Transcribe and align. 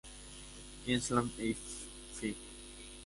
Queensland 0.83 1.29
Fl. 1.37 2.33